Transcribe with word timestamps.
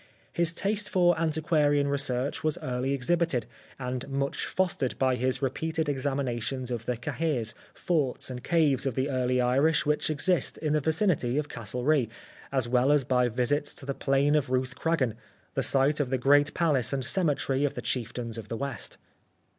His 0.33 0.51
taste 0.51 0.89
for 0.89 1.15
antiquarian 1.19 1.87
research 1.87 2.43
was 2.43 2.57
early 2.63 2.91
exhibited, 2.91 3.45
and 3.77 4.09
much 4.09 4.47
fostered 4.47 4.97
by 4.97 5.13
his 5.15 5.43
repeated 5.43 5.87
examinations 5.87 6.71
of 6.71 6.87
the 6.87 6.97
cahirs, 6.97 7.53
forts 7.75 8.31
and 8.31 8.43
caves 8.43 8.87
of 8.87 8.95
the 8.95 9.11
early 9.11 9.39
Irish 9.39 9.85
which 9.85 10.09
exist 10.09 10.57
in 10.57 10.73
the 10.73 10.81
vicinity 10.81 11.37
of 11.37 11.49
Castlerea, 11.49 12.07
as 12.51 12.67
well 12.67 12.91
as 12.91 13.03
by 13.03 13.27
visits 13.27 13.75
to 13.75 13.85
the 13.85 13.93
plain 13.93 14.33
of 14.33 14.49
Ruthcragan, 14.49 15.17
the 15.53 15.61
site 15.61 15.99
of 15.99 16.09
the 16.09 16.17
great 16.17 16.55
palace 16.55 16.93
and 16.93 17.05
cemetery 17.05 17.63
of 17.63 17.75
the 17.75 17.81
chieftains 17.83 18.39
of 18.39 18.47
the 18.47 18.57
West. 18.57 18.97